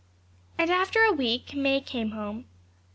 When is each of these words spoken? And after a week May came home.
And 0.57 0.71
after 0.71 1.03
a 1.03 1.11
week 1.11 1.53
May 1.53 1.79
came 1.79 2.09
home. 2.09 2.47